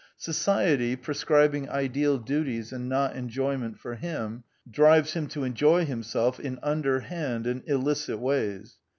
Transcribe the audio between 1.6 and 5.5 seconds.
ideal duties and not enjoyment for him, drives him to